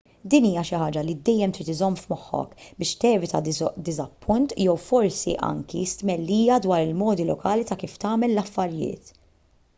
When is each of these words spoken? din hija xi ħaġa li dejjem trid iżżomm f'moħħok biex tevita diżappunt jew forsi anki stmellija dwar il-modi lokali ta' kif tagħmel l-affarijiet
din 0.33 0.45
hija 0.47 0.61
xi 0.67 0.77
ħaġa 0.83 1.01
li 1.09 1.13
dejjem 1.27 1.51
trid 1.57 1.67
iżżomm 1.73 1.97
f'moħħok 1.99 2.63
biex 2.79 2.93
tevita 3.03 3.41
diżappunt 3.89 4.57
jew 4.65 4.75
forsi 4.87 5.37
anki 5.51 5.85
stmellija 5.93 6.59
dwar 6.67 6.83
il-modi 6.89 7.29
lokali 7.31 7.69
ta' 7.73 7.79
kif 7.85 8.01
tagħmel 8.07 8.35
l-affarijiet 8.37 9.15